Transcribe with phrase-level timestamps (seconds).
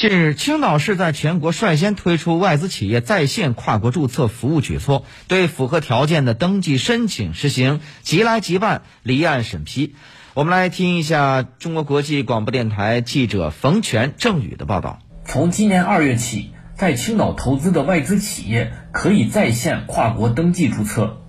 [0.00, 9.94] 近日，青岛市在全国率先推出外资企业在线跨国注册服务举措，对符合条件的登记申请实行即来即办、离岸审批。
[10.32, 15.00] 我们来听一下中国国际广播电台记者冯全、郑宇的报道。
[15.26, 21.20] 从今年二月起，在青岛投资的外资企业可以在线跨国登记注册，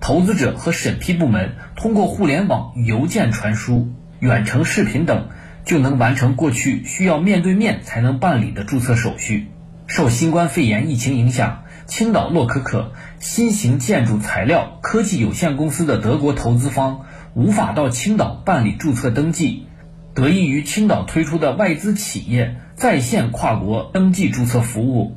[0.00, 5.28] 投资者和审批部门通过互联网、邮件传输、远程视频等。
[5.64, 9.48] 就能完成过去需要面对面才能办理的注册手续。
[9.86, 19.66] 受新冠肺炎疫情影响，青岛洛可可新型建筑材料科技有限公司的德国投资方无法到青岛办理注册登记。
[20.14, 25.16] 得益于青岛推出的外资企业在线跨国登记注册服务，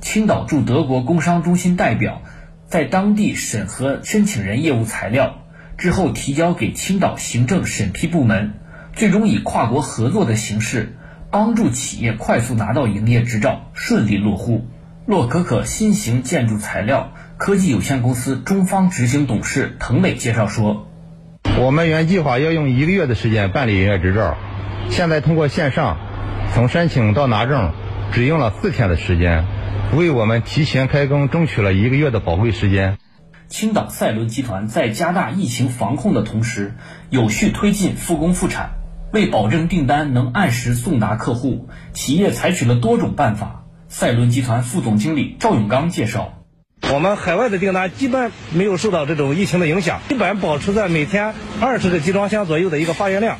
[0.00, 2.20] 青岛驻德国工商中心代表
[2.68, 5.38] 在当地审核申请人业务材料
[5.78, 8.54] 之后，提交给青岛行政审批部门。
[8.96, 10.96] 最终以跨国合作的形式，
[11.30, 14.66] 帮助企业快速拿到营业执照，顺利落户。
[15.06, 20.86] 洛可可新型建筑材料科技有限公司中方执行董事滕磊介绍说
[21.60, 24.38] ：“我们原计划要用一个月的时间办理营业执照，
[24.88, 25.98] 现在通过线上，
[26.54, 27.72] 从申请到拿证
[28.12, 29.44] 只用了四天的时间，
[29.94, 32.96] 为我们提前开工争取了一个月的宝贵时间。”
[33.46, 36.74] 青岛赛伦集团在加大疫情防控的同时，
[37.10, 38.70] 有序推进复工复产。
[39.14, 43.64] 为保证订单能按时送达客户，企业采取了多种办法。
[43.86, 46.42] 赛伦集团副总经理赵永刚介绍
[46.92, 53.38] ：“我们海外的订单基本没有受到这种疫情的影响，基本保持在每天二十个集装箱左右的一个发运量。”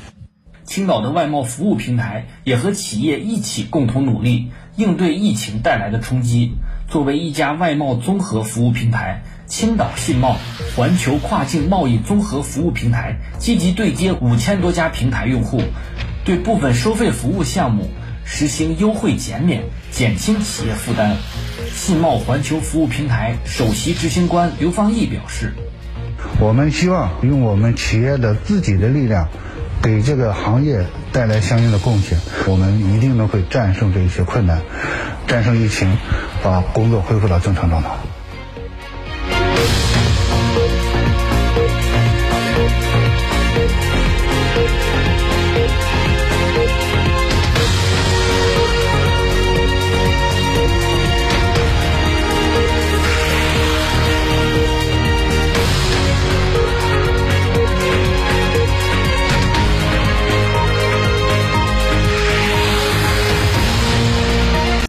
[0.62, 6.52] 青岛的外贸服务平台也和企业一起共同努力，应对疫情带来的冲击。
[6.88, 9.22] 作为一家外贸综合服务平台。
[9.46, 10.38] 青岛信贸
[10.74, 15.60] 环球跨境贸易综合服务平台积极对接五千多家平台用户，
[16.24, 17.90] 对部分收费服务项目
[18.24, 21.14] 实行优惠减免，减轻企业负担。
[21.70, 25.52] 信贸环球服务平台首席执行官刘方毅表示
[26.40, 29.28] ：“我们希望用我们企业的自己的力量，
[29.84, 32.18] 给这个行业带来相应的贡献。
[32.46, 34.62] 我们一定能会战胜这一些困难，
[35.27, 35.98] 战胜疫情，
[36.42, 37.90] 把工作恢复到正常状态。”